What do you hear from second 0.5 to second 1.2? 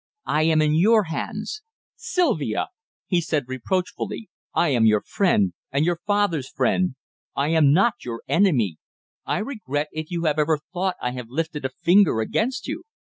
in your